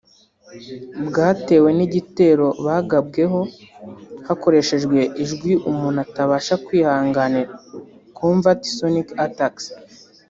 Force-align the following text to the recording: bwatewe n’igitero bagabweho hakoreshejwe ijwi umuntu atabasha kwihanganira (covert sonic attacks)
bwatewe 1.07 1.69
n’igitero 1.77 2.47
bagabweho 2.65 3.39
hakoreshejwe 4.27 4.97
ijwi 5.23 5.51
umuntu 5.69 5.97
atabasha 6.05 6.53
kwihanganira 6.65 7.53
(covert 8.17 8.61
sonic 8.77 9.09
attacks) 9.25 9.65